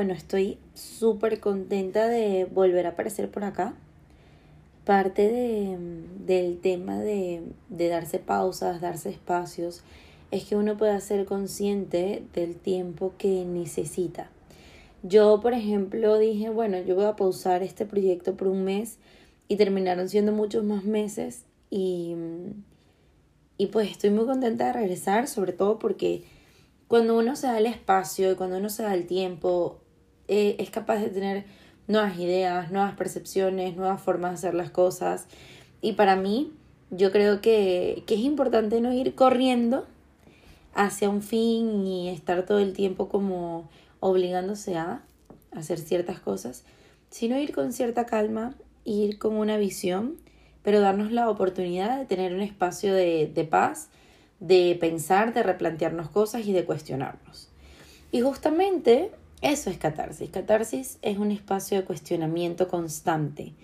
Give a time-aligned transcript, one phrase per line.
[0.00, 3.74] bueno, estoy súper contenta de volver a aparecer por acá.
[4.86, 5.76] Parte de,
[6.24, 9.82] del tema de, de darse pausas, darse espacios,
[10.30, 14.30] es que uno pueda ser consciente del tiempo que necesita.
[15.02, 18.96] Yo, por ejemplo, dije, bueno, yo voy a pausar este proyecto por un mes
[19.48, 22.16] y terminaron siendo muchos más meses y,
[23.58, 26.22] y pues estoy muy contenta de regresar, sobre todo porque
[26.88, 29.82] cuando uno se da el espacio y cuando uno se da el tiempo,
[30.30, 31.44] eh, es capaz de tener
[31.88, 35.26] nuevas ideas, nuevas percepciones, nuevas formas de hacer las cosas.
[35.82, 36.52] Y para mí,
[36.90, 39.86] yo creo que, que es importante no ir corriendo
[40.72, 45.02] hacia un fin y estar todo el tiempo como obligándose a
[45.50, 46.64] hacer ciertas cosas,
[47.10, 50.16] sino ir con cierta calma, ir con una visión,
[50.62, 53.88] pero darnos la oportunidad de tener un espacio de, de paz
[54.38, 57.48] de pensar, de replantearnos cosas y de cuestionarnos.
[58.10, 60.30] Y justamente eso es catarsis.
[60.30, 63.54] Catarsis es un espacio de cuestionamiento constante,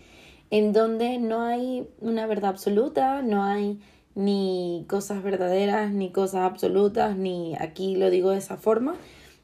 [0.50, 3.80] en donde no hay una verdad absoluta, no hay
[4.14, 8.96] ni cosas verdaderas, ni cosas absolutas, ni aquí lo digo de esa forma,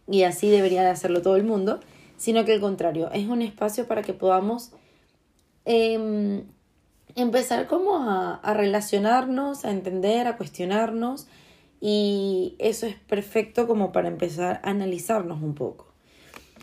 [0.08, 1.80] y así debería de hacerlo todo el mundo,
[2.16, 4.72] sino que al contrario, es un espacio para que podamos
[5.66, 6.44] em,
[7.14, 11.26] empezar como a, a relacionarnos, a entender, a cuestionarnos
[11.80, 15.91] y eso es perfecto como para empezar a analizarnos un poco.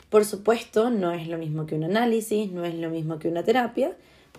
[0.09, 3.43] Por supuesto, no es lo mismo que un análisis, no es lo mismo que una
[3.43, 3.95] terapia,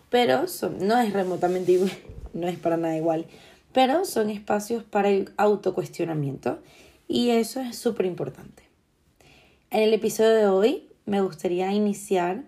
[0.09, 0.45] pero
[0.81, 1.93] no es remotamente igual,
[2.35, 3.27] no es para nada igual,
[3.73, 6.59] pero son espacios para el autocuestionamiento
[7.07, 8.65] y eso es súper importante.
[9.71, 12.45] En el episodio de hoy me gustaría iniciar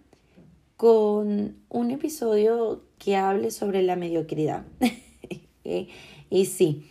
[0.76, 4.64] con un episodio que hable sobre la mediocridad.
[6.30, 6.84] y sí,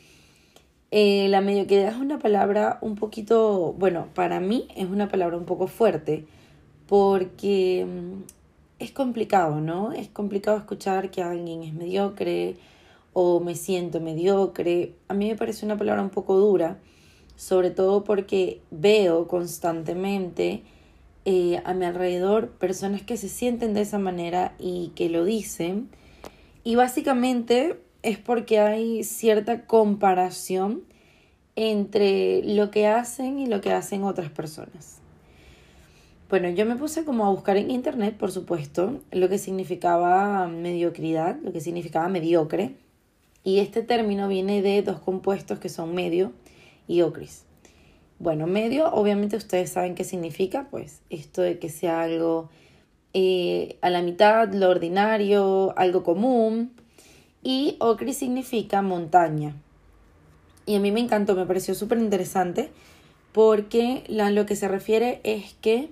[0.92, 5.46] eh, la mediocridad es una palabra un poquito, bueno, para mí es una palabra un
[5.46, 6.26] poco fuerte
[6.86, 8.24] porque mm,
[8.80, 9.94] es complicado, ¿no?
[9.94, 12.58] Es complicado escuchar que alguien es mediocre
[13.14, 14.94] o me siento mediocre.
[15.08, 16.78] A mí me parece una palabra un poco dura,
[17.38, 20.64] sobre todo porque veo constantemente
[21.24, 25.90] eh, a mi alrededor personas que se sienten de esa manera y que lo dicen
[26.64, 30.84] y básicamente es porque hay cierta comparación
[31.56, 34.98] entre lo que hacen y lo que hacen otras personas.
[36.30, 41.38] Bueno, yo me puse como a buscar en internet, por supuesto, lo que significaba mediocridad,
[41.44, 42.76] lo que significaba mediocre.
[43.44, 46.32] Y este término viene de dos compuestos que son medio
[46.88, 47.44] y ocris.
[48.18, 52.50] Bueno, medio, obviamente ustedes saben qué significa, pues esto de que sea algo
[53.14, 56.72] eh, a la mitad, lo ordinario, algo común.
[57.44, 59.56] Y Ocri significa montaña.
[60.66, 62.70] Y a mí me encantó, me pareció súper interesante
[63.32, 65.90] porque lo que se refiere es que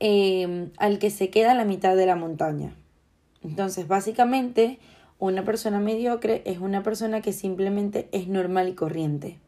[0.00, 2.74] em, al que se queda a la mitad de la montaña.
[3.42, 4.78] Entonces, básicamente,
[5.18, 9.38] una persona mediocre es una persona que simplemente es normal y corriente.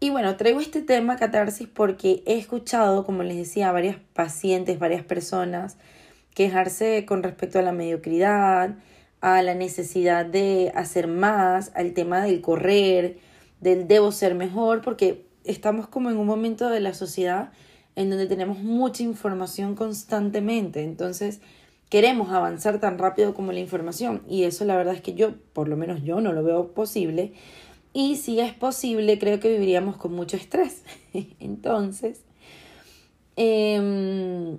[0.00, 4.78] Y bueno, traigo este tema catarsis porque he escuchado, como les decía, a varias pacientes,
[4.78, 5.76] varias personas
[6.34, 8.76] quejarse con respecto a la mediocridad,
[9.20, 13.18] a la necesidad de hacer más, al tema del correr,
[13.60, 17.50] del debo ser mejor, porque estamos como en un momento de la sociedad
[17.96, 21.40] en donde tenemos mucha información constantemente, entonces
[21.88, 25.68] queremos avanzar tan rápido como la información y eso la verdad es que yo, por
[25.68, 27.32] lo menos yo no lo veo posible
[27.92, 30.82] y si es posible, creo que viviríamos con mucho estrés.
[31.40, 32.20] Entonces,
[33.36, 34.58] em,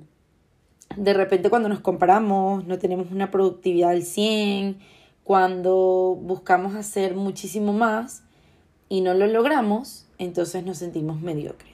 [1.00, 4.78] de repente cuando nos comparamos, no tenemos una productividad al 100,
[5.24, 8.24] cuando buscamos hacer muchísimo más
[8.90, 11.74] y no lo logramos, entonces nos sentimos mediocres.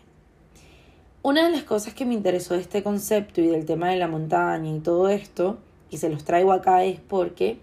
[1.23, 4.07] Una de las cosas que me interesó de este concepto y del tema de la
[4.07, 5.57] montaña y todo esto,
[5.89, 7.57] y se los traigo acá, es porque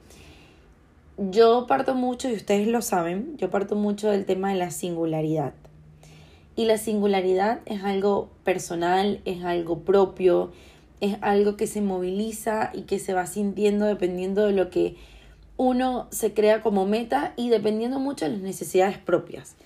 [1.16, 5.54] yo parto mucho, y ustedes lo saben, yo parto mucho del tema de la singularidad.
[6.56, 10.50] Y la singularidad es algo personal, es algo propio,
[11.02, 14.94] es algo que se moviliza y que se va sintiendo dependiendo de lo que
[15.56, 19.56] uno se crea como meta y dependiendo mucho de las necesidades propias.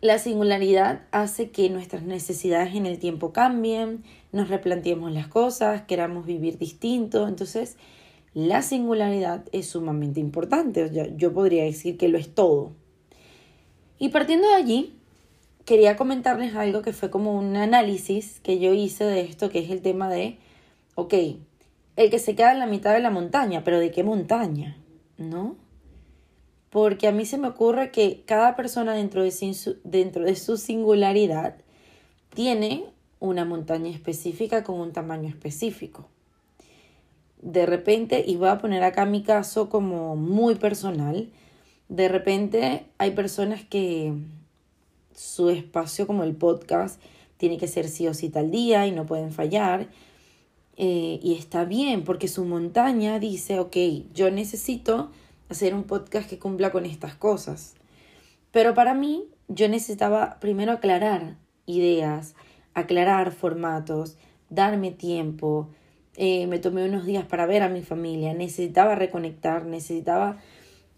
[0.00, 6.24] La singularidad hace que nuestras necesidades en el tiempo cambien, nos replanteemos las cosas, queramos
[6.24, 7.28] vivir distinto.
[7.28, 7.76] Entonces,
[8.32, 12.72] la singularidad es sumamente importante, yo podría decir que lo es todo.
[13.98, 14.94] Y partiendo de allí,
[15.66, 19.70] quería comentarles algo que fue como un análisis que yo hice de esto, que es
[19.70, 20.38] el tema de,
[20.96, 21.14] ok,
[21.94, 24.76] el que se queda en la mitad de la montaña, pero ¿de qué montaña?
[25.16, 25.56] ¿No?
[26.70, 30.56] Porque a mí se me ocurre que cada persona dentro de su, dentro de su
[30.56, 31.54] singularidad
[32.34, 32.84] tiene
[33.20, 36.08] una montaña específica con un tamaño específico.
[37.40, 41.30] De repente, y voy a poner acá mi caso como muy personal,
[41.88, 44.12] de repente hay personas que
[45.14, 47.00] su espacio como el podcast
[47.36, 49.88] tiene que ser sí o sí tal día y no pueden fallar.
[50.76, 53.76] Eh, y está bien porque su montaña dice, ok,
[54.14, 55.10] yo necesito
[55.48, 57.74] hacer un podcast que cumpla con estas cosas.
[58.50, 61.36] Pero para mí yo necesitaba primero aclarar
[61.66, 62.34] ideas,
[62.74, 64.16] aclarar formatos,
[64.50, 65.68] darme tiempo.
[66.16, 70.38] Eh, me tomé unos días para ver a mi familia, necesitaba reconectar, necesitaba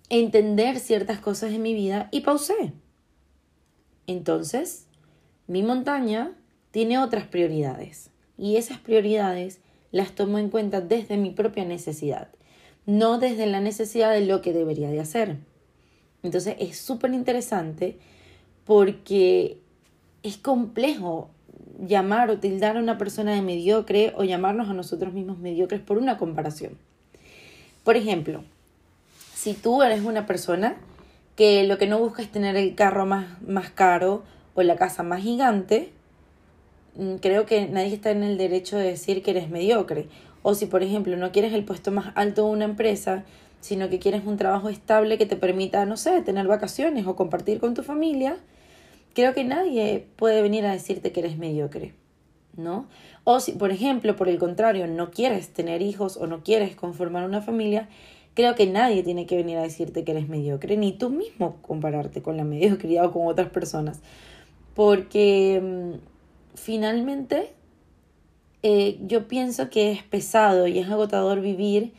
[0.08, 2.72] entender ciertas cosas en mi vida y pausé.
[4.06, 4.86] Entonces,
[5.46, 6.32] mi montaña
[6.70, 12.28] tiene otras prioridades y esas prioridades las tomo en cuenta desde mi propia necesidad,
[12.86, 15.36] no desde la necesidad de lo que debería de hacer.
[16.22, 17.98] Entonces es súper interesante
[18.64, 19.58] porque
[20.22, 21.30] es complejo
[21.80, 25.98] llamar o tildar a una persona de mediocre o llamarnos a nosotros mismos mediocres por
[25.98, 26.76] una comparación.
[27.84, 28.42] Por ejemplo,
[29.34, 30.76] si tú eres una persona
[31.36, 34.24] que lo que no busca es tener el carro más, más caro
[34.54, 35.92] o la casa más gigante,
[37.20, 40.06] creo que nadie está en el derecho de decir que eres mediocre.
[40.42, 43.24] O si, por ejemplo, no quieres el puesto más alto de una empresa,
[43.60, 47.60] sino que quieres un trabajo estable que te permita, no sé, tener vacaciones o compartir
[47.60, 48.36] con tu familia,
[49.14, 51.92] creo que nadie puede venir a decirte que eres mediocre,
[52.56, 52.86] ¿no?
[53.24, 57.24] O si, por ejemplo, por el contrario, no quieres tener hijos o no quieres conformar
[57.24, 57.88] una familia,
[58.34, 62.22] creo que nadie tiene que venir a decirte que eres mediocre, ni tú mismo compararte
[62.22, 64.00] con la mediocridad o con otras personas.
[64.74, 66.17] Porque mm,
[66.54, 67.52] finalmente
[68.62, 71.92] eh, yo pienso que es pesado y es agotador vivir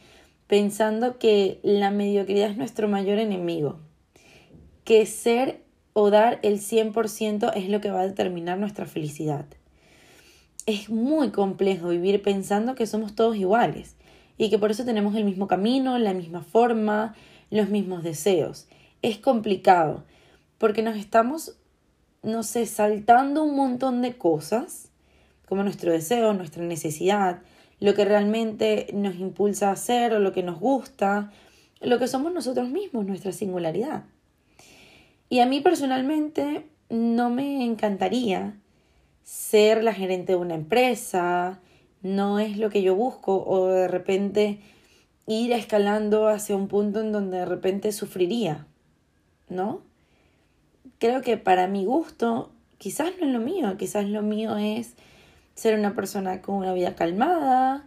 [0.47, 3.79] pensando que la mediocridad es nuestro mayor enemigo.
[4.83, 5.61] Que ser
[5.93, 9.45] o dar el 100% es lo que va a determinar nuestra felicidad.
[10.65, 13.95] Es muy complejo vivir pensando que somos todos iguales
[14.37, 17.15] y que por eso tenemos el mismo camino, la misma forma,
[17.51, 18.67] los mismos deseos.
[19.01, 20.03] Es complicado
[20.57, 21.57] porque nos estamos,
[22.23, 24.89] no sé, saltando un montón de cosas,
[25.47, 27.41] como nuestro deseo, nuestra necesidad,
[27.79, 31.31] lo que realmente nos impulsa a hacer o lo que nos gusta,
[31.81, 34.03] lo que somos nosotros mismos, nuestra singularidad.
[35.29, 38.55] Y a mí personalmente no me encantaría
[39.23, 41.59] ser la gerente de una empresa,
[42.01, 44.59] no es lo que yo busco o de repente
[45.27, 48.65] ir escalando hacia un punto en donde de repente sufriría,
[49.47, 49.81] ¿no?
[50.99, 54.93] Creo que para mi gusto quizás no es lo mío, quizás lo mío es
[55.55, 57.85] ser una persona con una vida calmada,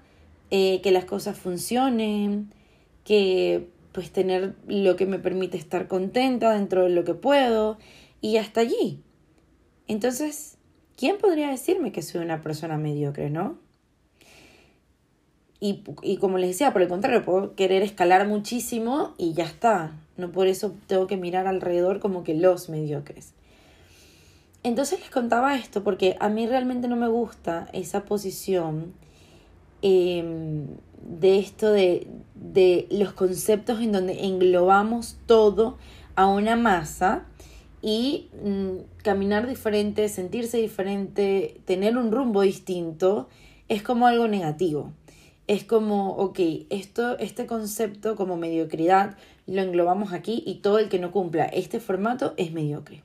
[0.51, 2.53] eh, que las cosas funcionen,
[3.05, 7.79] que pues tener lo que me permite estar contenta dentro de lo que puedo
[8.21, 9.01] y hasta allí.
[9.89, 10.57] Entonces,
[10.97, 13.59] ¿quién podría decirme que soy una persona mediocre, no?
[15.65, 19.93] Y, como les decía, por el contrario, puedo querer escalar muchísimo y ya está.
[20.17, 23.33] No por eso tengo que mirar alrededor como que los mediocres.
[24.65, 28.93] Entonces les contaba esto porque a mí realmente no me gusta esa posición
[29.83, 30.67] em,
[31.01, 35.79] de esto de, de los conceptos en donde englobamos todo
[36.17, 37.27] a una masa
[37.83, 43.29] y mm, caminar diferente, sentirse diferente, tener un rumbo distinto,
[43.69, 44.91] es como algo negativo
[45.47, 46.39] es como, ok,
[46.71, 51.81] esto, este concepto como mediocridad lo englobamos aquí y todo el que no cumpla este
[51.81, 53.03] formato es mediocre.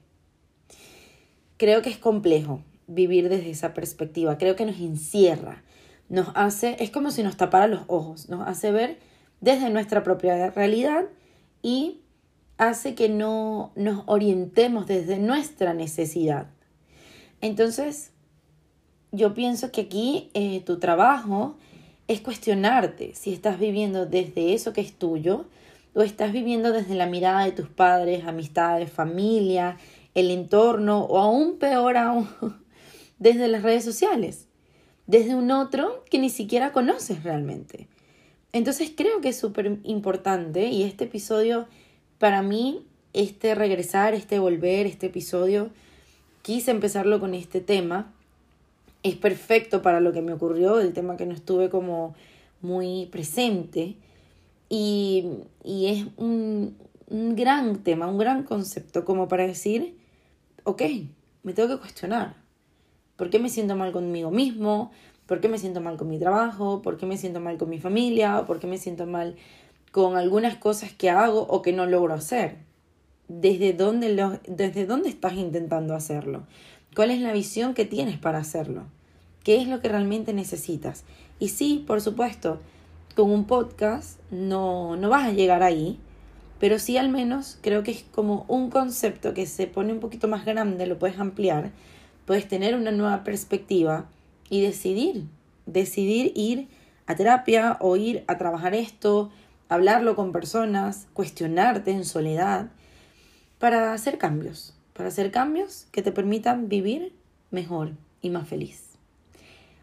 [1.57, 5.63] Creo que es complejo vivir desde esa perspectiva, creo que nos encierra,
[6.09, 8.99] nos hace, es como si nos tapara los ojos, nos hace ver
[9.41, 11.05] desde nuestra propia realidad
[11.61, 12.01] y
[12.57, 16.47] hace que no nos orientemos desde nuestra necesidad.
[17.41, 18.11] Entonces,
[19.11, 21.57] yo pienso que aquí eh, tu trabajo
[22.07, 25.45] es cuestionarte si estás viviendo desde eso que es tuyo
[25.93, 29.77] o estás viviendo desde la mirada de tus padres, amistades, familia,
[30.15, 32.29] el entorno o aún peor aún
[33.19, 34.47] desde las redes sociales,
[35.05, 37.87] desde un otro que ni siquiera conoces realmente.
[38.53, 41.67] Entonces creo que es súper importante y este episodio
[42.19, 45.69] para mí, este regresar, este volver, este episodio,
[46.41, 48.13] quise empezarlo con este tema
[49.09, 52.15] es perfecto para lo que me ocurrió, el tema que no estuve como
[52.61, 53.95] muy presente.
[54.69, 55.25] Y,
[55.63, 56.75] y es un,
[57.09, 59.97] gran tema, un gran concepto, como para decir,
[60.63, 60.81] ok,
[61.43, 62.35] me tengo que cuestionar.
[63.15, 64.91] ¿Por qué me siento mal conmigo mismo?
[65.25, 66.81] ¿Por qué me siento mal con mi trabajo?
[66.81, 68.45] ¿Por qué me siento mal con mi familia?
[68.45, 69.35] ¿Por qué me siento mal
[69.91, 72.57] con algunas cosas que hago o que no logro hacer?
[73.27, 76.43] ¿Desde dónde, lo, desde dónde estás intentando hacerlo?
[76.95, 78.85] ¿Cuál es la visión que tienes para hacerlo?
[79.47, 81.05] Qué es lo que realmente necesitas.
[81.39, 82.59] Y sí, por supuesto,
[83.15, 85.97] con un podcast no, no vas a llegar ahí,
[86.59, 90.27] pero sí al menos creo que es como un concepto que se pone un poquito
[90.27, 91.71] más grande, lo puedes ampliar,
[92.25, 94.09] puedes tener una nueva perspectiva
[94.49, 95.23] y decidir,
[95.65, 96.67] decidir ir
[97.05, 99.31] a terapia o ir a trabajar esto,
[99.69, 102.67] hablarlo con personas, cuestionarte en soledad,
[103.59, 107.13] para hacer cambios, para hacer cambios que te permitan vivir
[107.49, 108.86] mejor y más feliz.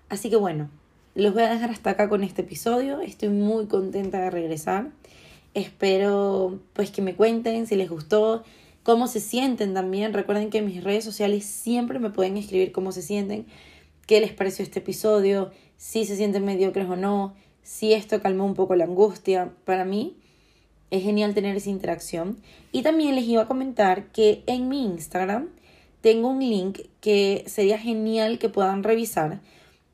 [0.09, 0.71] Así que bueno,
[1.15, 3.01] los voy a dejar hasta acá con este episodio.
[3.01, 4.91] Estoy muy contenta de regresar.
[5.55, 8.43] Espero pues que me cuenten si les gustó,
[8.83, 10.13] cómo se sienten también.
[10.13, 13.47] Recuerden que en mis redes sociales siempre me pueden escribir cómo se sienten,
[14.07, 18.55] qué les pareció este episodio, si se sienten mediocres o no, si esto calmó un
[18.55, 19.53] poco la angustia.
[19.65, 20.17] Para mí
[20.91, 22.39] es genial tener esa interacción.
[22.73, 25.49] Y también les iba a comentar que en mi Instagram
[26.01, 29.41] tengo un link que sería genial que puedan revisar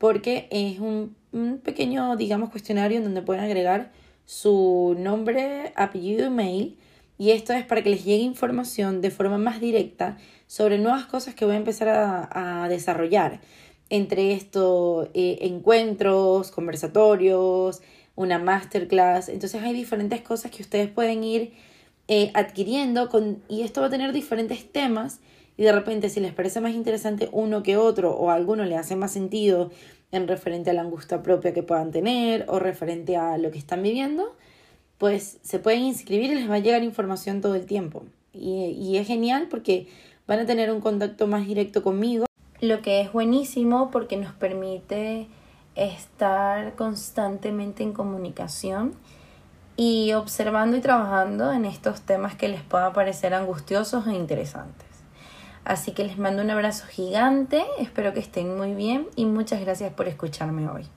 [0.01, 1.15] porque es un,
[1.63, 3.91] pequeño, digamos, cuestionario en donde pueden agregar
[4.25, 6.77] su nombre, apellido y mail.
[7.19, 10.17] Y esto es para que les llegue información de forma más directa
[10.47, 13.41] sobre nuevas cosas que voy a empezar a, desarrollar.
[13.91, 17.83] Entre esto, eh, encuentros, conversatorios,
[18.15, 19.29] una masterclass.
[19.29, 21.53] Entonces hay diferentes cosas que ustedes pueden ir
[22.07, 25.19] eh, adquiriendo con, y esto va a tener diferentes temas
[25.61, 28.77] y de repente si les parece más interesante uno que otro o a alguno le
[28.77, 29.69] hace más sentido
[30.11, 33.83] en referente a la angustia propia que puedan tener o referente a lo que están
[33.83, 34.35] viviendo,
[34.97, 38.05] pues se pueden inscribir y les va a llegar información todo el tiempo.
[38.33, 39.85] Y, y es genial porque
[40.25, 42.25] van a tener un contacto más directo conmigo,
[42.59, 45.27] lo que es buenísimo porque nos permite
[45.75, 48.95] estar constantemente en comunicación
[49.77, 54.90] y observando y trabajando en estos temas que les puedan parecer angustiosos e interesantes.
[55.63, 59.93] Así que les mando un abrazo gigante, espero que estén muy bien y muchas gracias
[59.93, 60.87] por escucharme hoy.